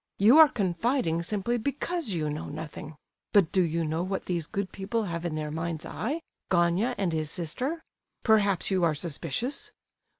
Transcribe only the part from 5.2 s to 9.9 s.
in their minds' eye—Gania and his sister? Perhaps you are suspicious?